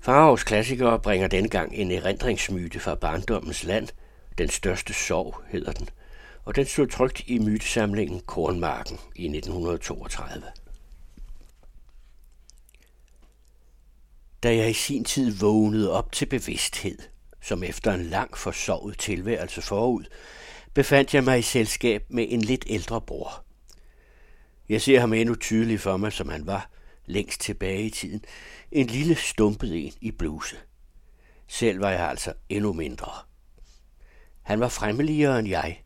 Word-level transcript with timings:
Faraos 0.00 0.44
klassikere 0.44 0.98
bringer 0.98 1.28
dengang 1.28 1.74
en 1.74 1.90
erindringsmyte 1.90 2.80
fra 2.80 2.94
barndommens 2.94 3.64
land. 3.64 3.88
Den 4.38 4.48
største 4.48 4.94
sorg 4.94 5.42
hedder 5.48 5.72
den, 5.72 5.88
og 6.44 6.56
den 6.56 6.66
stod 6.66 6.86
trygt 6.86 7.22
i 7.26 7.38
mytesamlingen 7.38 8.20
Kornmarken 8.20 8.98
i 9.16 9.24
1932. 9.24 10.44
Da 14.42 14.56
jeg 14.56 14.70
i 14.70 14.72
sin 14.72 15.04
tid 15.04 15.38
vågnede 15.40 15.92
op 15.92 16.12
til 16.12 16.26
bevidsthed, 16.26 16.98
som 17.40 17.62
efter 17.62 17.92
en 17.92 18.04
lang 18.04 18.36
forsovet 18.36 18.98
tilværelse 18.98 19.62
forud, 19.62 20.04
befandt 20.74 21.14
jeg 21.14 21.24
mig 21.24 21.38
i 21.38 21.42
selskab 21.42 22.04
med 22.08 22.26
en 22.28 22.40
lidt 22.40 22.64
ældre 22.66 23.00
bror. 23.00 23.44
Jeg 24.68 24.82
ser 24.82 25.00
ham 25.00 25.12
endnu 25.12 25.34
tydeligt 25.34 25.80
for 25.80 25.96
mig, 25.96 26.12
som 26.12 26.28
han 26.28 26.46
var, 26.46 26.70
længst 27.08 27.40
tilbage 27.40 27.82
i 27.82 27.90
tiden. 27.90 28.24
En 28.72 28.86
lille 28.86 29.14
stumpet 29.14 29.86
en 29.86 29.92
i 30.00 30.10
bluse. 30.10 30.56
Selv 31.46 31.80
var 31.80 31.90
jeg 31.90 32.08
altså 32.08 32.32
endnu 32.48 32.72
mindre. 32.72 33.12
Han 34.42 34.60
var 34.60 34.68
fremmeligere 34.68 35.38
end 35.38 35.48
jeg, 35.48 35.82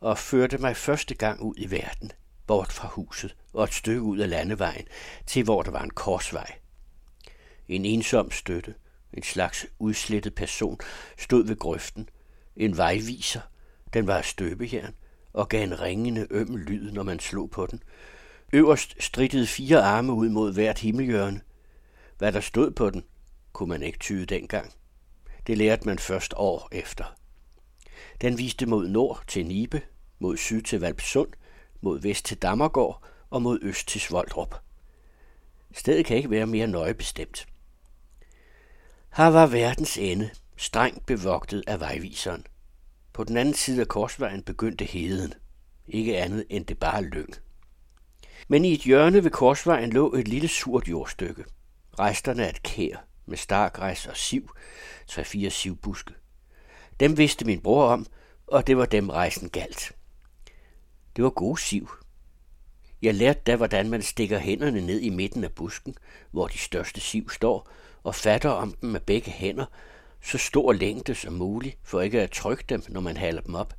og 0.00 0.18
førte 0.18 0.58
mig 0.58 0.76
første 0.76 1.14
gang 1.14 1.40
ud 1.40 1.54
i 1.56 1.70
verden, 1.70 2.12
bort 2.46 2.72
fra 2.72 2.88
huset 2.88 3.36
og 3.52 3.64
et 3.64 3.74
stykke 3.74 4.02
ud 4.02 4.18
af 4.18 4.30
landevejen, 4.30 4.86
til 5.26 5.44
hvor 5.44 5.62
der 5.62 5.70
var 5.70 5.82
en 5.82 5.90
korsvej. 5.90 6.58
En 7.68 7.84
ensom 7.84 8.30
støtte, 8.30 8.74
en 9.12 9.22
slags 9.22 9.66
udslettet 9.78 10.34
person, 10.34 10.78
stod 11.18 11.46
ved 11.46 11.56
grøften. 11.56 12.08
En 12.56 12.76
vejviser, 12.76 13.40
den 13.92 14.06
var 14.06 14.16
af 14.16 14.24
støbejern, 14.24 14.94
og 15.32 15.48
gav 15.48 15.62
en 15.62 15.80
ringende 15.80 16.26
øm 16.30 16.56
lyd, 16.56 16.92
når 16.92 17.02
man 17.02 17.20
slog 17.20 17.50
på 17.50 17.66
den. 17.66 17.82
Øverst 18.52 19.02
strittede 19.02 19.46
fire 19.46 19.82
arme 19.82 20.12
ud 20.12 20.28
mod 20.28 20.52
hvert 20.52 20.78
himmelhjørne. 20.78 21.40
Hvad 22.18 22.32
der 22.32 22.40
stod 22.40 22.70
på 22.70 22.90
den, 22.90 23.04
kunne 23.52 23.68
man 23.68 23.82
ikke 23.82 23.98
tyde 23.98 24.26
dengang. 24.26 24.72
Det 25.46 25.58
lærte 25.58 25.86
man 25.86 25.98
først 25.98 26.34
år 26.36 26.68
efter. 26.72 27.16
Den 28.20 28.38
viste 28.38 28.66
mod 28.66 28.88
nord 28.88 29.22
til 29.26 29.46
Nibe, 29.46 29.82
mod 30.18 30.36
syd 30.36 30.62
til 30.62 30.80
Valpsund, 30.80 31.28
mod 31.80 32.00
vest 32.00 32.24
til 32.24 32.36
Dammergård 32.36 33.02
og 33.30 33.42
mod 33.42 33.58
øst 33.62 33.88
til 33.88 34.00
Svoldrup. 34.00 34.54
Stedet 35.72 36.06
kan 36.06 36.16
ikke 36.16 36.30
være 36.30 36.46
mere 36.46 36.66
nøje 36.66 36.94
bestemt. 36.94 37.46
Her 39.16 39.26
var 39.26 39.46
verdens 39.46 39.98
ende, 39.98 40.30
strengt 40.56 41.06
bevogtet 41.06 41.64
af 41.66 41.80
vejviseren. 41.80 42.46
På 43.12 43.24
den 43.24 43.36
anden 43.36 43.54
side 43.54 43.80
af 43.80 43.88
korsvejen 43.88 44.42
begyndte 44.42 44.84
heden. 44.84 45.34
Ikke 45.86 46.18
andet 46.18 46.44
end 46.50 46.66
det 46.66 46.78
bare 46.78 47.02
lyng. 47.02 47.34
Men 48.48 48.64
i 48.64 48.72
et 48.72 48.80
hjørne 48.80 49.24
ved 49.24 49.30
korsvejen 49.30 49.90
lå 49.90 50.14
et 50.14 50.28
lille 50.28 50.48
surt 50.48 50.88
jordstykke. 50.88 51.44
Resterne 51.98 52.46
af 52.46 52.50
et 52.50 52.62
kær 52.62 52.96
med 53.26 53.36
stargræs 53.36 54.06
og 54.06 54.16
siv, 54.16 54.50
tre-fire 55.06 55.50
sivbuske. 55.50 56.14
Dem 57.00 57.18
vidste 57.18 57.44
min 57.44 57.60
bror 57.60 57.88
om, 57.88 58.06
og 58.46 58.66
det 58.66 58.76
var 58.76 58.86
dem 58.86 59.10
rejsen 59.10 59.48
galt. 59.48 59.92
Det 61.16 61.24
var 61.24 61.30
gode 61.30 61.60
siv. 61.60 61.90
Jeg 63.02 63.14
lærte 63.14 63.40
da, 63.46 63.56
hvordan 63.56 63.90
man 63.90 64.02
stikker 64.02 64.38
hænderne 64.38 64.80
ned 64.80 65.00
i 65.00 65.10
midten 65.10 65.44
af 65.44 65.52
busken, 65.52 65.94
hvor 66.30 66.46
de 66.46 66.58
største 66.58 67.00
siv 67.00 67.30
står, 67.30 67.70
og 68.02 68.14
fatter 68.14 68.50
om 68.50 68.72
dem 68.72 68.90
med 68.90 69.00
begge 69.00 69.30
hænder, 69.30 69.66
så 70.22 70.38
stor 70.38 70.72
længde 70.72 71.14
som 71.14 71.32
muligt, 71.32 71.78
for 71.82 72.00
ikke 72.00 72.22
at 72.22 72.30
trykke 72.30 72.64
dem, 72.68 72.82
når 72.88 73.00
man 73.00 73.16
halder 73.16 73.40
dem 73.40 73.54
op. 73.54 73.74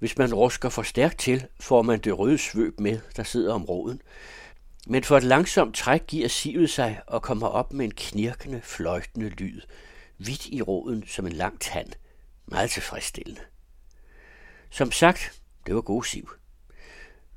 Hvis 0.00 0.18
man 0.18 0.34
rusker 0.34 0.68
for 0.68 0.82
stærkt 0.82 1.18
til, 1.18 1.46
får 1.60 1.82
man 1.82 1.98
det 1.98 2.18
røde 2.18 2.38
svøb 2.38 2.80
med, 2.80 3.00
der 3.16 3.22
sidder 3.22 3.54
om 3.54 3.64
roden. 3.64 4.02
Men 4.86 5.04
for 5.04 5.16
et 5.16 5.22
langsomt 5.22 5.74
træk 5.74 6.06
giver 6.06 6.28
sivet 6.28 6.70
sig 6.70 7.00
og 7.06 7.22
kommer 7.22 7.46
op 7.46 7.72
med 7.72 7.84
en 7.84 7.94
knirkende, 7.94 8.60
fløjtende 8.64 9.28
lyd, 9.28 9.60
hvidt 10.16 10.46
i 10.46 10.62
roden 10.62 11.06
som 11.06 11.26
en 11.26 11.32
lang 11.32 11.60
tand. 11.60 11.92
Meget 12.46 12.70
tilfredsstillende. 12.70 13.40
Som 14.70 14.92
sagt, 14.92 15.40
det 15.66 15.74
var 15.74 15.80
god 15.80 16.04
siv. 16.04 16.30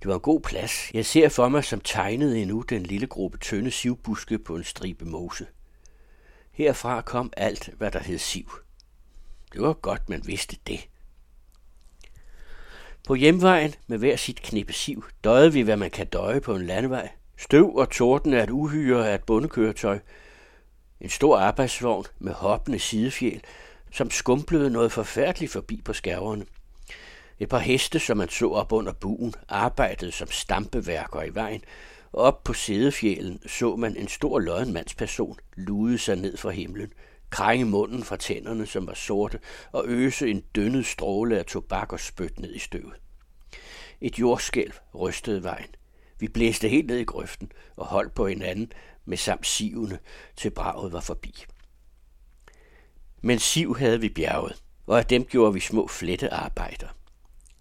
Det 0.02 0.08
var 0.08 0.14
en 0.14 0.22
god 0.22 0.42
plads. 0.42 0.94
Jeg 0.94 1.06
ser 1.06 1.30
for 1.30 1.50
mig 1.50 1.64
som 1.64 1.82
tegnede 1.82 2.42
endnu 2.42 2.62
den 2.62 2.84
lille 2.84 3.08
gruppe 3.08 3.38
tynde 3.38 3.72
sivbuske 3.72 4.40
på 4.40 4.56
en 4.56 4.64
stribe 4.64 5.06
mose. 5.06 5.48
Herfra 6.52 7.02
kom 7.02 7.34
alt, 7.38 7.70
hvad 7.78 7.92
der 7.92 8.00
hed 8.00 8.18
siv. 8.18 8.52
Det 9.54 9.62
var 9.62 9.74
godt, 9.74 10.10
man 10.10 10.28
vidste 10.28 10.58
det. 10.68 10.90
På 13.08 13.16
hjemvejen 13.16 13.76
med 13.88 13.98
hver 13.98 14.16
sit 14.16 14.42
knippe 14.42 14.74
siv 14.74 15.06
døjede 15.24 15.54
vi, 15.54 15.62
hvad 15.62 15.78
man 15.78 15.92
kan 15.92 16.08
døje 16.08 16.42
på 16.42 16.56
en 16.56 16.66
landevej. 16.66 17.10
Støv 17.38 17.76
og 17.76 17.90
torden 17.90 18.34
er 18.34 18.44
et 18.44 18.50
uhyre 18.50 19.10
af 19.10 19.16
et 19.16 19.24
bundekøretøj. 19.24 20.00
En 21.02 21.10
stor 21.10 21.38
arbejdsvogn 21.38 22.06
med 22.20 22.34
hoppende 22.34 22.80
sidefjæl, 22.80 23.42
som 23.92 24.12
skumplede 24.12 24.70
noget 24.70 24.92
forfærdeligt 24.92 25.52
forbi 25.52 25.82
på 25.86 25.94
skærverne. 25.94 26.46
Et 27.40 27.50
par 27.50 27.60
heste, 27.60 28.00
som 28.00 28.18
man 28.18 28.30
så 28.30 28.50
op 28.50 28.72
under 28.72 28.94
buen, 28.94 29.34
arbejdede 29.50 30.12
som 30.12 30.32
stampeværker 30.32 31.24
i 31.24 31.36
vejen, 31.36 31.64
og 32.12 32.24
op 32.24 32.44
på 32.44 32.54
sædefjælen 32.54 33.40
så 33.48 33.76
man 33.76 33.98
en 33.98 34.08
stor 34.08 34.40
lødenmandsperson 34.40 35.38
lude 35.56 35.98
sig 35.98 36.16
ned 36.16 36.38
fra 36.38 36.50
himlen, 36.50 36.92
krænge 37.34 37.66
munden 37.66 38.04
fra 38.04 38.18
tænderne, 38.18 38.66
som 38.66 38.88
var 38.88 38.94
sorte, 38.94 39.40
og 39.72 39.84
øse 39.88 40.30
en 40.30 40.42
dønnet 40.56 40.86
stråle 40.86 41.40
af 41.40 41.46
tobak 41.46 41.94
og 41.94 42.00
spyt 42.00 42.40
ned 42.40 42.56
i 42.56 42.60
støvet. 42.60 42.94
Et 44.02 44.20
jordskælv 44.20 44.74
rystede 44.96 45.44
vejen. 45.44 45.76
Vi 46.20 46.28
blæste 46.28 46.70
helt 46.70 46.88
ned 46.88 46.98
i 46.98 47.04
grøften 47.04 47.52
og 47.76 47.86
holdt 47.86 48.14
på 48.14 48.28
hinanden 48.28 48.72
med 49.06 49.18
samt 49.18 49.48
sivene, 49.48 50.00
til 50.38 50.50
braget 50.50 50.94
var 50.94 51.00
forbi. 51.00 51.46
Men 53.22 53.40
siv 53.40 53.76
havde 53.76 54.02
vi 54.02 54.10
bjerget, 54.10 54.64
og 54.88 54.98
af 55.00 55.06
dem 55.06 55.26
gjorde 55.26 55.54
vi 55.54 55.60
små 55.60 55.88
flettearbejder. 55.88 56.88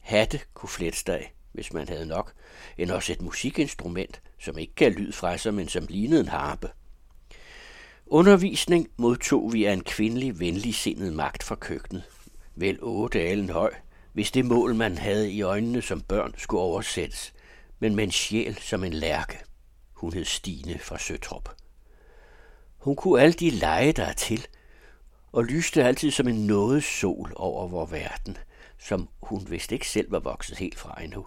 Hatte 0.00 0.40
kunne 0.54 0.70
flettes 0.70 1.04
af, 1.04 1.34
hvis 1.52 1.72
man 1.72 1.88
havde 1.88 2.06
nok, 2.06 2.32
end 2.78 2.90
også 2.90 3.12
et 3.12 3.22
musikinstrument, 3.22 4.22
som 4.38 4.58
ikke 4.58 4.74
gav 4.74 4.90
lyd 4.90 5.12
fra 5.12 5.36
sig, 5.36 5.54
men 5.54 5.68
som 5.68 5.86
lignede 5.88 6.20
en 6.20 6.28
harpe. 6.28 6.70
Undervisning 8.06 8.88
modtog 8.96 9.52
vi 9.52 9.64
af 9.64 9.72
en 9.72 9.84
kvindelig, 9.84 10.40
venligsindet 10.40 11.12
magt 11.12 11.42
fra 11.42 11.54
køkkenet. 11.54 12.02
Vel 12.54 12.78
otte 12.82 13.20
alen 13.20 13.50
høj, 13.50 13.74
hvis 14.12 14.30
det 14.30 14.44
mål, 14.44 14.74
man 14.74 14.98
havde 14.98 15.32
i 15.32 15.42
øjnene 15.42 15.82
som 15.82 16.00
børn, 16.00 16.34
skulle 16.38 16.60
oversættes, 16.60 17.32
men 17.78 17.94
med 17.94 18.04
en 18.04 18.10
sjæl 18.10 18.58
som 18.60 18.84
en 18.84 18.92
lærke. 18.92 19.38
Hun 19.92 20.12
hed 20.12 20.24
Stine 20.24 20.78
fra 20.78 20.98
Søtrup. 20.98 21.48
Hun 22.78 22.96
kunne 22.96 23.22
alle 23.22 23.32
de 23.32 23.50
lege, 23.50 23.92
der 23.92 24.04
er 24.04 24.12
til, 24.12 24.46
og 25.32 25.44
lyste 25.44 25.84
altid 25.84 26.10
som 26.10 26.28
en 26.28 26.46
nåde 26.46 26.80
sol 26.80 27.32
over 27.36 27.68
vor 27.68 27.86
verden, 27.86 28.38
som 28.78 29.08
hun 29.22 29.46
vist 29.50 29.72
ikke 29.72 29.88
selv 29.88 30.12
var 30.12 30.18
vokset 30.18 30.58
helt 30.58 30.78
fra 30.78 31.02
endnu. 31.02 31.26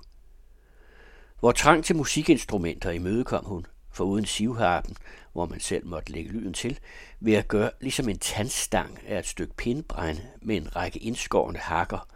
Hvor 1.39 1.51
trang 1.51 1.85
til 1.85 1.95
musikinstrumenter 1.95 2.91
imødekom 2.91 3.45
hun, 3.45 3.65
for 3.95 4.03
uden 4.03 4.25
sivharpen, 4.25 4.97
hvor 5.33 5.45
man 5.45 5.59
selv 5.59 5.87
måtte 5.87 6.11
lægge 6.11 6.31
lyden 6.31 6.53
til, 6.53 6.79
ved 7.19 7.33
at 7.33 7.47
gøre 7.47 7.71
ligesom 7.81 8.09
en 8.09 8.19
tandstang 8.19 8.99
af 9.07 9.19
et 9.19 9.27
stykke 9.27 9.53
pindbrænde 9.55 10.21
med 10.41 10.57
en 10.57 10.75
række 10.75 10.99
indskårende 10.99 11.59
hakker. 11.59 12.07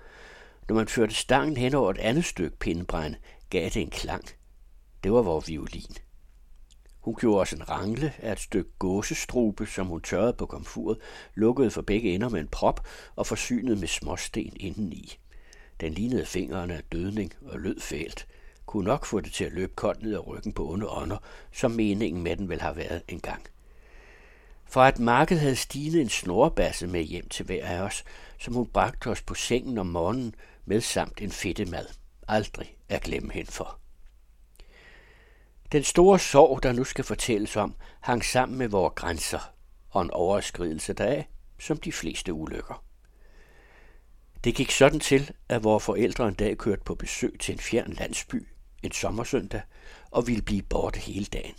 Når 0.67 0.75
man 0.75 0.87
førte 0.87 1.15
stangen 1.15 1.57
hen 1.57 1.73
over 1.73 1.91
et 1.91 1.97
andet 1.97 2.25
stykke 2.25 2.57
pindbrænde, 2.57 3.17
gav 3.49 3.65
det 3.65 3.81
en 3.81 3.89
klang. 3.89 4.25
Det 5.03 5.11
var 5.11 5.21
vores 5.21 5.47
violin. 5.47 5.95
Hun 6.99 7.15
gjorde 7.15 7.39
også 7.39 7.55
en 7.55 7.69
rangle 7.69 8.13
af 8.19 8.31
et 8.31 8.39
stykke 8.39 8.71
gåsestrube, 8.79 9.65
som 9.65 9.87
hun 9.87 10.01
tørrede 10.01 10.33
på 10.33 10.45
komfuret, 10.45 10.97
lukkede 11.35 11.71
for 11.71 11.81
begge 11.81 12.15
ender 12.15 12.29
med 12.29 12.39
en 12.39 12.47
prop 12.47 12.87
og 13.15 13.27
forsynede 13.27 13.75
med 13.75 13.87
småsten 13.87 14.53
indeni. 14.59 15.19
Den 15.81 15.93
lignede 15.93 16.25
fingrene 16.25 16.73
af 16.73 16.83
dødning 16.91 17.33
og 17.41 17.59
lød 17.59 17.79
fælt– 17.79 18.27
kunne 18.69 18.85
nok 18.85 19.05
få 19.05 19.19
det 19.19 19.33
til 19.33 19.43
at 19.43 19.51
løbe 19.51 19.73
koldt 19.75 20.03
ned 20.03 20.13
ad 20.13 20.27
ryggen 20.27 20.53
på 20.53 20.69
onde 20.69 20.89
ånder, 20.89 21.17
som 21.51 21.71
meningen 21.71 22.23
med 22.23 22.37
den 22.37 22.49
vel 22.49 22.61
har 22.61 22.73
været 22.73 23.01
engang. 23.07 23.43
For 24.65 24.81
at 24.81 24.99
markedet 24.99 25.41
havde 25.41 25.55
Stine 25.55 26.01
en 26.01 26.09
snorbasse 26.09 26.87
med 26.87 27.03
hjem 27.03 27.29
til 27.29 27.45
hver 27.45 27.65
af 27.65 27.81
os, 27.81 28.03
som 28.39 28.53
hun 28.53 28.67
bragte 28.67 29.07
os 29.07 29.21
på 29.21 29.33
sengen 29.33 29.77
om 29.77 29.85
morgenen 29.85 30.35
med 30.65 30.81
samt 30.81 31.21
en 31.21 31.31
fedte 31.31 31.65
mad. 31.65 31.85
Aldrig 32.27 32.77
at 32.89 33.01
glemme 33.01 33.33
hende 33.33 33.51
for. 33.51 33.79
Den 35.71 35.83
store 35.83 36.19
sorg, 36.19 36.63
der 36.63 36.71
nu 36.71 36.83
skal 36.83 37.03
fortælles 37.03 37.55
om, 37.55 37.75
hang 38.01 38.25
sammen 38.25 38.57
med 38.57 38.67
vores 38.67 38.93
grænser 38.95 39.53
og 39.89 40.01
en 40.01 40.11
overskridelse 40.11 40.93
deraf, 40.93 41.27
som 41.59 41.77
de 41.77 41.91
fleste 41.91 42.33
ulykker. 42.33 42.83
Det 44.43 44.55
gik 44.55 44.71
sådan 44.71 44.99
til, 44.99 45.31
at 45.49 45.63
vores 45.63 45.83
forældre 45.83 46.27
en 46.27 46.33
dag 46.33 46.57
kørte 46.57 46.83
på 46.85 46.95
besøg 46.95 47.35
til 47.39 47.53
en 47.53 47.59
fjern 47.59 47.93
landsby 47.93 48.47
en 48.83 48.91
sommersøndag 48.91 49.61
og 50.11 50.27
ville 50.27 50.41
blive 50.41 50.61
borte 50.61 50.99
hele 50.99 51.25
dagen. 51.25 51.55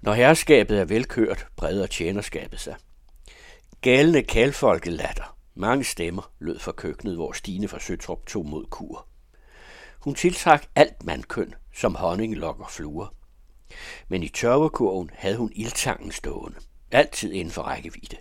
Når 0.00 0.12
herskabet 0.12 0.80
er 0.80 0.84
velkørt, 0.84 1.46
breder 1.56 1.86
tjenerskabet 1.86 2.60
sig. 2.60 2.76
Galne 3.80 4.22
kalfolke 4.22 4.90
latter. 4.90 5.36
Mange 5.54 5.84
stemmer 5.84 6.32
lød 6.38 6.58
fra 6.58 6.72
køkkenet, 6.72 7.14
hvor 7.14 7.32
Stine 7.32 7.68
fra 7.68 7.80
Søtrup 7.80 8.26
tog 8.26 8.46
mod 8.46 8.66
kur. 8.66 9.06
Hun 9.98 10.14
tiltrak 10.14 10.66
alt 10.74 11.04
mandkøn, 11.04 11.54
som 11.74 11.94
honning 11.94 12.36
lokker 12.36 12.66
fluer. 12.68 13.14
Men 14.08 14.22
i 14.22 14.28
tørvekurven 14.28 15.10
havde 15.14 15.36
hun 15.36 15.52
ildtangen 15.54 16.12
stående. 16.12 16.58
altid 16.90 17.32
inden 17.32 17.52
for 17.52 17.62
rækkevidde. 17.62 18.16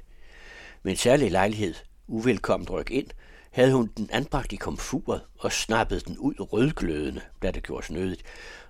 Men 0.84 0.96
særlig 0.96 1.32
lejlighed, 1.32 1.76
uvelkommen 2.08 2.70
ryk 2.70 2.92
ind, 2.92 3.08
havde 3.52 3.74
hun 3.74 3.92
den 3.98 4.10
anbragt 4.12 4.54
i 4.54 4.56
komfuret 4.56 5.22
og 5.40 5.52
snappede 5.52 6.00
den 6.00 6.18
ud 6.18 6.34
rødglødende, 6.40 7.22
da 7.42 7.52
det 7.52 7.64
gjorde 7.64 7.94
nødigt, 7.94 8.24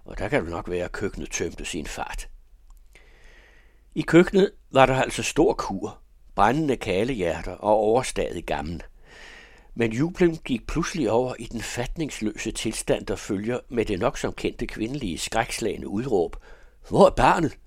og 0.05 0.17
der 0.17 0.27
kan 0.27 0.43
det 0.43 0.49
nok 0.51 0.69
være, 0.69 0.85
at 0.85 0.91
køkkenet 0.91 1.31
tømte 1.31 1.65
sin 1.65 1.85
fart. 1.85 2.29
I 3.95 4.01
køkkenet 4.01 4.51
var 4.71 4.85
der 4.85 4.95
altså 4.95 5.23
stor 5.23 5.53
kur, 5.53 5.99
brændende 6.35 6.77
kalehjerter 6.77 7.51
og 7.51 7.75
overstadig 7.75 8.43
gammel. 8.43 8.83
Men 9.75 9.91
jublen 9.91 10.37
gik 10.37 10.67
pludselig 10.67 11.11
over 11.11 11.35
i 11.39 11.45
den 11.45 11.61
fatningsløse 11.61 12.51
tilstand, 12.51 13.05
der 13.05 13.15
følger 13.15 13.59
med 13.69 13.85
det 13.85 13.99
nok 13.99 14.17
som 14.17 14.33
kendte 14.33 14.67
kvindelige 14.67 15.17
skrækslagende 15.17 15.87
udråb. 15.87 16.35
Hvor 16.89 17.05
er 17.05 17.09
barnet? 17.09 17.57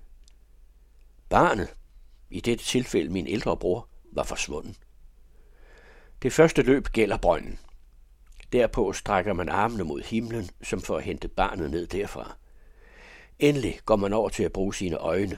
Barnet, 1.29 1.75
i 2.29 2.39
dette 2.39 2.65
tilfælde 2.65 3.09
min 3.09 3.27
ældre 3.27 3.57
bror, 3.57 3.87
var 4.11 4.23
forsvundet. 4.23 4.75
Det 6.25 6.33
første 6.33 6.61
løb 6.61 6.87
gælder 6.87 7.17
brønden. 7.17 7.59
Derpå 8.51 8.93
strækker 8.93 9.33
man 9.33 9.49
armene 9.49 9.83
mod 9.83 10.01
himlen, 10.01 10.49
som 10.63 10.81
for 10.81 10.97
at 10.97 11.03
hente 11.03 11.27
barnet 11.27 11.71
ned 11.71 11.87
derfra. 11.87 12.37
Endelig 13.39 13.79
går 13.85 13.95
man 13.95 14.13
over 14.13 14.29
til 14.29 14.43
at 14.43 14.51
bruge 14.51 14.75
sine 14.75 14.97
øjne. 14.97 15.37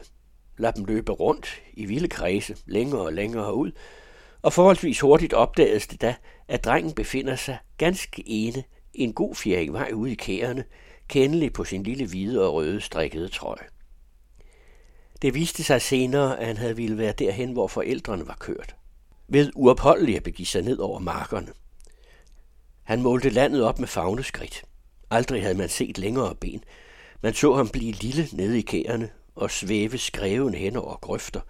Lad 0.57 0.73
dem 0.73 0.85
løbe 0.85 1.11
rundt 1.11 1.61
i 1.73 1.85
vilde 1.85 2.07
kredse, 2.07 2.57
længere 2.65 3.01
og 3.01 3.13
længere 3.13 3.53
ud, 3.53 3.71
og 4.41 4.53
forholdsvis 4.53 4.99
hurtigt 4.99 5.33
opdages 5.33 5.87
det 5.87 6.01
da, 6.01 6.15
at 6.47 6.65
drengen 6.65 6.93
befinder 6.93 7.35
sig 7.35 7.57
ganske 7.77 8.23
ene 8.25 8.63
en 8.93 9.13
god 9.13 9.35
fjering 9.35 9.73
vej 9.73 9.91
ude 9.93 10.11
i 10.11 10.15
kærene, 10.15 10.63
kendelig 11.07 11.53
på 11.53 11.63
sin 11.63 11.83
lille 11.83 12.07
hvide 12.07 12.47
og 12.47 12.53
røde 12.53 12.81
strikkede 12.81 13.27
trøje. 13.27 13.67
Det 15.21 15.33
viste 15.33 15.63
sig 15.63 15.81
senere, 15.81 16.39
at 16.39 16.47
han 16.47 16.57
havde 16.57 16.75
ville 16.75 16.97
være 16.97 17.13
derhen, 17.13 17.51
hvor 17.51 17.67
forældrene 17.67 18.27
var 18.27 18.37
kørt. 18.39 18.76
Ved 19.27 19.51
uopholdeligt 19.55 20.17
at 20.17 20.23
begive 20.23 20.45
sig 20.45 20.61
ned 20.61 20.77
over 20.77 20.99
markerne. 20.99 21.47
Han 22.83 23.01
målte 23.01 23.29
landet 23.29 23.63
op 23.63 23.79
med 23.79 23.87
fagneskridt. 23.87 24.63
Aldrig 25.09 25.41
havde 25.41 25.57
man 25.57 25.69
set 25.69 25.97
længere 25.97 26.35
ben. 26.35 26.63
Man 27.21 27.33
så 27.33 27.55
ham 27.55 27.69
blive 27.69 27.91
lille 27.91 28.27
nede 28.31 28.57
i 28.57 28.61
kærene 28.61 29.09
og 29.35 29.51
svæve 29.51 29.97
skreven 29.97 30.53
hen 30.53 30.75
over 30.75 30.95
grøfter. 30.95 31.41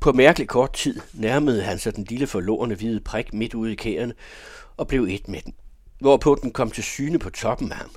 På 0.00 0.12
mærkelig 0.12 0.48
kort 0.48 0.72
tid 0.72 1.00
nærmede 1.14 1.62
han 1.62 1.78
sig 1.78 1.96
den 1.96 2.04
lille 2.04 2.26
forlorene 2.26 2.74
hvide 2.74 3.00
prik 3.00 3.34
midt 3.34 3.54
ude 3.54 3.72
i 3.72 3.76
kærene 3.76 4.14
og 4.76 4.88
blev 4.88 5.02
et 5.02 5.28
med 5.28 5.40
den, 5.40 5.54
hvorpå 6.00 6.38
den 6.42 6.52
kom 6.52 6.70
til 6.70 6.84
syne 6.84 7.18
på 7.18 7.30
toppen 7.30 7.72
af 7.72 7.78
ham. 7.78 7.90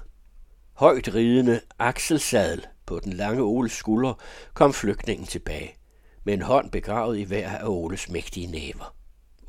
Højt 0.74 1.16
ridende 1.16 1.62
akselsadel 1.80 2.66
på 2.86 3.00
den 3.00 3.14
lange 3.14 3.42
Oles 3.42 3.72
skulder 3.72 4.14
kom 4.54 4.74
flygtningen 4.74 5.28
tilbage, 5.28 5.76
med 6.24 6.34
en 6.34 6.42
hånd 6.42 6.72
begravet 6.72 7.18
i 7.18 7.24
hver 7.24 7.50
af 7.50 7.68
Oles 7.68 8.10
mægtige 8.10 8.48
næver. 8.48 9.01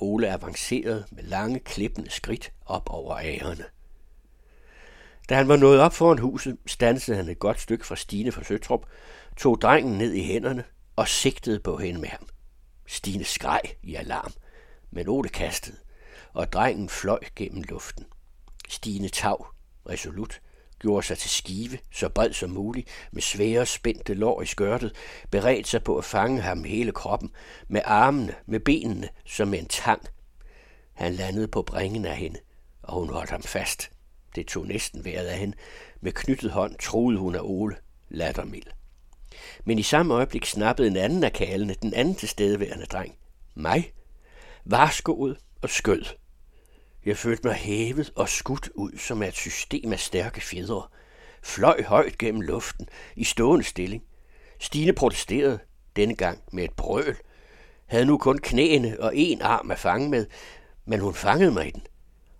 Ole 0.03 0.33
avancerede 0.33 1.05
med 1.11 1.23
lange, 1.23 1.59
klippende 1.59 2.11
skridt 2.11 2.53
op 2.67 2.91
over 2.91 3.19
ærerne. 3.19 3.65
Da 5.29 5.35
han 5.35 5.49
var 5.49 5.57
nået 5.57 5.81
op 5.81 5.93
foran 5.93 6.19
huset, 6.19 6.57
stansede 6.67 7.17
han 7.17 7.29
et 7.29 7.39
godt 7.39 7.61
stykke 7.61 7.87
fra 7.87 7.97
Stine 7.97 8.33
fra 8.33 8.45
Søtrup, 8.45 8.87
tog 9.37 9.61
drengen 9.61 9.99
ned 9.99 10.13
i 10.13 10.23
hænderne 10.23 10.65
og 10.97 11.09
sigtede 11.09 11.61
på 11.61 11.77
hende 11.77 12.01
med 12.01 12.09
ham. 12.09 12.29
Stine 12.87 13.25
skreg 13.25 13.61
i 13.83 13.95
alarm, 13.95 14.33
men 14.91 15.09
Ole 15.09 15.29
kastede, 15.29 15.77
og 16.33 16.53
drengen 16.53 16.89
fløj 16.89 17.21
gennem 17.37 17.63
luften. 17.63 18.07
Stine 18.69 19.09
tav, 19.09 19.47
resolut, 19.89 20.41
gjorde 20.83 21.07
sig 21.07 21.19
til 21.19 21.31
skive, 21.31 21.79
så 21.93 22.09
bred 22.09 22.33
som 22.33 22.51
muligt, 22.51 22.89
med 23.13 23.23
svære 23.23 23.67
spændte 23.67 24.15
lår 24.15 24.43
i 24.43 24.47
skørtet, 24.47 24.95
beredt 25.31 25.69
sig 25.69 25.85
på 25.85 25.99
at 25.99 26.05
fange 26.05 26.41
ham 26.41 26.65
hele 26.65 26.93
kroppen, 26.93 27.31
med 27.69 27.81
armene, 27.85 28.35
med 28.47 28.61
benene, 28.61 29.09
som 29.27 29.49
med 29.49 29.59
en 29.59 29.69
tang. 29.69 30.03
Han 30.93 31.15
landede 31.15 31.49
på 31.49 31.63
bringen 31.63 32.05
af 32.05 32.17
hende, 32.17 32.39
og 32.83 32.95
hun 32.95 33.11
holdt 33.11 33.31
ham 33.31 33.43
fast. 33.43 33.91
Det 34.35 34.47
tog 34.47 34.67
næsten 34.67 35.05
vejret 35.05 35.27
af 35.27 35.39
hende. 35.39 35.57
Med 36.01 36.13
knyttet 36.13 36.51
hånd 36.51 36.77
troede 36.79 37.19
hun 37.19 37.35
af 37.35 37.41
Ole, 37.43 37.77
lattermild. 38.09 38.67
Men 39.65 39.79
i 39.79 39.83
samme 39.83 40.15
øjeblik 40.15 40.47
snappede 40.47 40.89
en 40.89 40.97
anden 40.97 41.25
af 41.25 41.33
kalene, 41.33 41.75
den 41.83 41.95
anden 41.95 42.15
tilstedeværende 42.15 42.87
dreng. 42.87 43.15
Mig? 43.55 43.93
Varskoet 44.65 45.39
og 45.63 45.71
skød. 45.71 46.05
Jeg 47.05 47.17
følte 47.17 47.47
mig 47.47 47.57
hævet 47.57 48.13
og 48.17 48.29
skudt 48.29 48.69
ud 48.75 48.99
som 48.99 49.23
et 49.23 49.35
system 49.35 49.93
af 49.93 50.01
stærke 50.01 50.41
fjedre. 50.41 50.83
Fløj 51.43 51.83
højt 51.83 52.19
gennem 52.19 52.41
luften 52.41 52.89
i 53.17 53.25
stående 53.25 53.65
stilling. 53.65 54.03
Stine 54.61 54.93
protesterede, 54.93 55.59
denne 55.97 56.17
gang 56.17 56.43
med 56.53 56.65
et 56.65 56.73
brøl. 56.73 57.17
Havde 57.87 58.07
nu 58.07 58.19
kun 58.19 58.39
knæene 58.39 59.01
og 59.01 59.17
en 59.17 59.43
arm 59.43 59.71
at 59.71 59.79
fange 59.79 60.09
med, 60.09 60.27
men 60.85 61.01
hun 61.01 61.15
fangede 61.15 61.53
mig 61.53 61.67
i 61.67 61.71
den. 61.71 61.83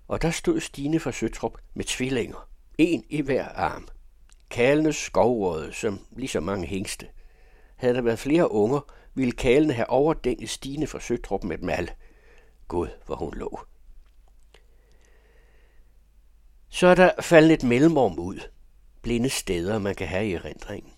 Og 0.09 0.23
der 0.23 0.31
stod 0.31 0.61
Stine 0.61 1.01
fra 1.01 1.13
Søtrup 1.13 1.59
med 1.75 1.85
tvillinger. 1.85 2.49
En 2.79 3.05
i 3.09 3.21
hver 3.21 3.45
arm. 3.45 3.89
Kalene 4.51 4.93
skovrøde, 4.93 5.73
som 5.73 6.01
lige 6.17 6.29
så 6.29 6.41
mange 6.41 6.67
hængste. 6.67 7.07
Havde 7.77 7.95
der 7.95 8.03
været 8.03 8.19
flere 8.19 8.53
unger, 8.53 8.81
ville 9.15 9.33
kalene 9.33 9.73
have 9.73 9.91
overdænget 9.91 10.51
Stine 10.51 10.87
fra 10.87 11.01
Søtrup 11.01 11.45
med 11.45 11.59
et 11.59 11.63
mal. 11.63 11.91
Gud, 12.69 12.89
hvor 13.07 13.17
hun 13.17 13.35
lå. 13.35 13.61
Så 16.75 16.87
er 16.87 16.95
der 16.95 17.11
faldet 17.21 17.53
et 17.53 17.63
mellemrum 17.63 18.19
ud. 18.19 18.41
Blinde 19.03 19.31
steder, 19.31 19.79
man 19.79 19.95
kan 19.95 20.09
have 20.09 20.27
i 20.27 20.33
erindringen. 20.33 20.93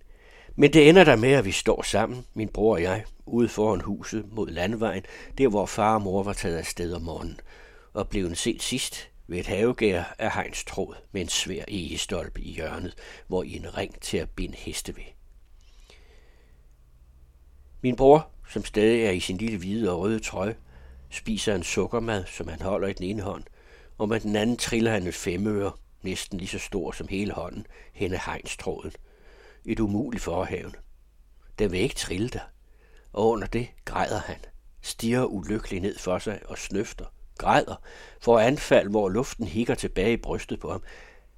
Men 0.56 0.72
det 0.72 0.88
ender 0.88 1.04
der 1.04 1.16
med, 1.16 1.32
at 1.32 1.44
vi 1.44 1.52
står 1.52 1.82
sammen, 1.82 2.26
min 2.34 2.48
bror 2.48 2.72
og 2.72 2.82
jeg, 2.82 3.04
ude 3.26 3.48
foran 3.48 3.80
huset 3.80 4.32
mod 4.32 4.50
landvejen, 4.50 5.02
der 5.38 5.48
hvor 5.48 5.66
far 5.66 5.94
og 5.94 6.02
mor 6.02 6.22
var 6.22 6.32
taget 6.32 6.56
af 6.56 6.66
sted 6.66 6.92
om 6.92 7.02
morgenen, 7.02 7.40
og 7.92 8.08
blev 8.08 8.34
set 8.34 8.62
sidst 8.62 9.10
ved 9.26 9.38
et 9.38 9.46
havegær 9.46 10.14
af 10.18 10.32
hegns 10.32 10.64
tråd 10.64 10.94
med 11.12 11.20
en 11.20 11.28
svær 11.28 11.64
egestolpe 11.68 12.40
i 12.40 12.52
hjørnet, 12.52 12.94
hvor 13.26 13.42
i 13.42 13.56
en 13.56 13.76
ring 13.76 14.00
til 14.00 14.16
at 14.16 14.30
binde 14.30 14.56
heste 14.56 14.96
ved. 14.96 15.04
Min 17.82 17.96
bror, 17.96 18.28
som 18.48 18.64
stadig 18.64 19.04
er 19.04 19.10
i 19.10 19.20
sin 19.20 19.36
lille 19.36 19.58
hvide 19.58 19.90
og 19.90 20.00
røde 20.00 20.20
trøje, 20.20 20.56
spiser 21.10 21.54
en 21.54 21.62
sukkermad, 21.62 22.24
som 22.26 22.48
han 22.48 22.62
holder 22.62 22.88
i 22.88 22.92
den 22.92 23.04
ene 23.04 23.22
hånd, 23.22 23.44
og 23.98 24.08
med 24.08 24.20
den 24.20 24.36
anden 24.36 24.56
triller 24.56 24.90
han 24.90 25.06
et 25.06 25.14
femøre, 25.14 25.72
næsten 26.02 26.38
lige 26.38 26.48
så 26.48 26.58
stor 26.58 26.92
som 26.92 27.08
hele 27.08 27.32
hånden, 27.32 27.66
hen 27.92 28.12
ad 28.12 28.18
hegnstråden. 28.26 28.92
Et 29.64 29.80
umuligt 29.80 30.22
forhaven. 30.22 30.76
Den 31.58 31.72
vil 31.72 31.80
ikke 31.80 31.94
trille 31.94 32.28
dig. 32.28 32.42
og 33.12 33.28
under 33.28 33.46
det 33.46 33.68
græder 33.84 34.18
han, 34.18 34.36
stiger 34.82 35.24
ulykkeligt 35.24 35.82
ned 35.82 35.98
for 35.98 36.18
sig 36.18 36.40
og 36.44 36.58
snøfter, 36.58 37.04
græder, 37.38 37.76
for 38.20 38.38
anfald, 38.38 38.88
hvor 38.88 39.08
luften 39.08 39.46
hikker 39.46 39.74
tilbage 39.74 40.12
i 40.12 40.16
brystet 40.16 40.60
på 40.60 40.70
ham. 40.70 40.82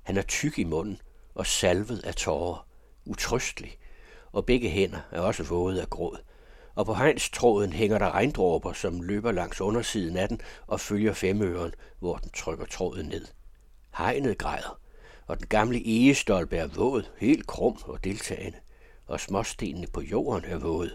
Han 0.02 0.16
er 0.16 0.22
tyk 0.22 0.58
i 0.58 0.64
munden 0.64 1.00
og 1.34 1.46
salvet 1.46 2.04
af 2.04 2.14
tårer, 2.14 2.66
utrystelig, 3.04 3.78
og 4.32 4.46
begge 4.46 4.68
hænder 4.68 5.00
er 5.10 5.20
også 5.20 5.42
våde 5.42 5.82
af 5.82 5.90
gråd 5.90 6.18
og 6.76 6.86
på 6.86 6.94
hegnstråden 6.94 7.72
hænger 7.72 7.98
der 7.98 8.14
regndråber, 8.14 8.72
som 8.72 9.02
løber 9.02 9.32
langs 9.32 9.60
undersiden 9.60 10.16
af 10.16 10.28
den 10.28 10.40
og 10.66 10.80
følger 10.80 11.12
femøren, 11.12 11.74
hvor 11.98 12.16
den 12.16 12.30
trykker 12.30 12.66
tråden 12.66 13.06
ned. 13.06 13.26
Hegnet 13.98 14.38
græder, 14.38 14.80
og 15.26 15.38
den 15.38 15.46
gamle 15.46 15.82
egestolpe 15.84 16.56
er 16.56 16.66
våd, 16.66 17.02
helt 17.18 17.46
krum 17.46 17.78
og 17.84 18.04
deltagende, 18.04 18.58
og 19.06 19.20
småstenene 19.20 19.86
på 19.86 20.00
jorden 20.00 20.50
er 20.50 20.58
våde. 20.58 20.90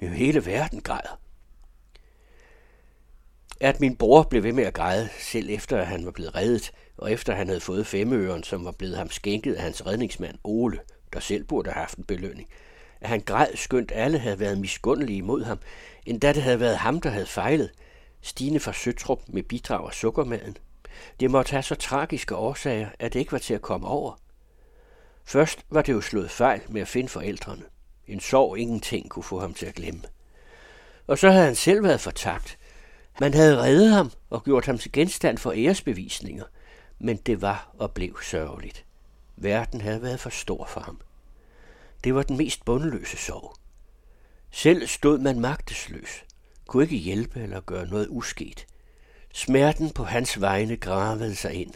Hele 0.00 0.46
verden 0.46 0.80
græder. 0.80 1.20
At 3.60 3.80
min 3.80 3.96
bror 3.96 4.22
blev 4.22 4.42
ved 4.42 4.52
med 4.52 4.64
at 4.64 4.74
græde, 4.74 5.08
selv 5.18 5.50
efter 5.50 5.78
at 5.78 5.86
han 5.86 6.04
var 6.04 6.10
blevet 6.10 6.34
reddet, 6.34 6.72
og 6.96 7.12
efter 7.12 7.34
han 7.34 7.48
havde 7.48 7.60
fået 7.60 7.86
femøren, 7.86 8.42
som 8.42 8.64
var 8.64 8.72
blevet 8.72 8.96
ham 8.96 9.10
skænket 9.10 9.54
af 9.54 9.62
hans 9.62 9.86
redningsmand 9.86 10.38
Ole, 10.44 10.78
der 11.12 11.20
selv 11.20 11.44
burde 11.44 11.70
have 11.70 11.80
haft 11.80 11.98
en 11.98 12.04
belønning, 12.04 12.48
at 13.00 13.08
han 13.08 13.20
græd, 13.20 13.46
skønt 13.54 13.92
alle 13.94 14.18
havde 14.18 14.40
været 14.40 14.58
miskundelige 14.58 15.16
imod 15.16 15.44
ham, 15.44 15.58
endda 16.06 16.32
det 16.32 16.42
havde 16.42 16.60
været 16.60 16.76
ham, 16.76 17.00
der 17.00 17.10
havde 17.10 17.26
fejlet. 17.26 17.70
Stine 18.20 18.60
fra 18.60 18.72
Søtrup 18.72 19.20
med 19.28 19.42
bidrag 19.42 19.86
af 19.86 19.94
sukkermaden. 19.94 20.56
Det 21.20 21.30
måtte 21.30 21.50
have 21.50 21.62
så 21.62 21.74
tragiske 21.74 22.36
årsager, 22.36 22.88
at 22.98 23.12
det 23.12 23.18
ikke 23.18 23.32
var 23.32 23.38
til 23.38 23.54
at 23.54 23.62
komme 23.62 23.86
over. 23.86 24.20
Først 25.24 25.58
var 25.70 25.82
det 25.82 25.92
jo 25.92 26.00
slået 26.00 26.30
fejl 26.30 26.60
med 26.68 26.80
at 26.80 26.88
finde 26.88 27.08
forældrene. 27.08 27.62
En 28.06 28.20
sorg 28.20 28.58
ingenting 28.58 29.10
kunne 29.10 29.22
få 29.22 29.40
ham 29.40 29.54
til 29.54 29.66
at 29.66 29.74
glemme. 29.74 30.02
Og 31.06 31.18
så 31.18 31.30
havde 31.30 31.44
han 31.44 31.54
selv 31.54 31.82
været 31.82 32.00
fortagt. 32.00 32.58
Man 33.20 33.34
havde 33.34 33.58
reddet 33.58 33.90
ham 33.90 34.10
og 34.30 34.44
gjort 34.44 34.66
ham 34.66 34.78
til 34.78 34.92
genstand 34.92 35.38
for 35.38 35.52
æresbevisninger, 35.56 36.44
men 36.98 37.16
det 37.16 37.42
var 37.42 37.70
og 37.78 37.92
blev 37.92 38.22
sørgeligt. 38.22 38.84
Verden 39.36 39.80
havde 39.80 40.02
været 40.02 40.20
for 40.20 40.30
stor 40.30 40.66
for 40.66 40.80
ham. 40.80 41.00
Det 42.04 42.14
var 42.14 42.22
den 42.22 42.36
mest 42.36 42.64
bundløse 42.64 43.16
sorg. 43.16 43.56
Selv 44.50 44.86
stod 44.86 45.18
man 45.18 45.40
magtesløs, 45.40 46.24
kunne 46.66 46.82
ikke 46.82 46.96
hjælpe 46.96 47.40
eller 47.40 47.60
gøre 47.60 47.86
noget 47.86 48.06
usket. 48.10 48.66
Smerten 49.34 49.90
på 49.90 50.04
hans 50.04 50.40
vegne 50.40 50.76
gravede 50.76 51.34
sig 51.34 51.54
ind, 51.54 51.74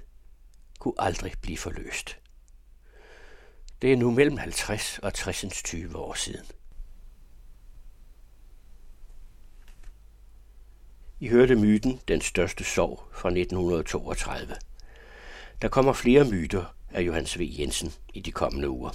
kunne 0.78 0.94
aldrig 0.98 1.32
blive 1.42 1.58
forløst. 1.58 2.18
Det 3.82 3.92
er 3.92 3.96
nu 3.96 4.10
mellem 4.10 4.36
50 4.36 4.98
og 4.98 5.14
60 5.14 5.62
20 5.64 5.96
år 5.96 6.14
siden. 6.14 6.46
I 11.20 11.28
hørte 11.28 11.56
myten 11.56 12.00
Den 12.08 12.20
største 12.20 12.64
sorg 12.64 13.02
fra 13.12 13.28
1932. 13.28 14.56
Der 15.62 15.68
kommer 15.68 15.92
flere 15.92 16.24
myter 16.24 16.64
af 16.90 17.02
Johannes 17.02 17.38
V. 17.38 17.48
Jensen 17.58 17.92
i 18.14 18.20
de 18.20 18.32
kommende 18.32 18.70
uger. 18.70 18.90